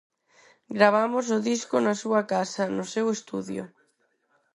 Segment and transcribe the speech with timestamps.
[0.77, 3.63] Gravamos o disco na súa casa, no seu estudio.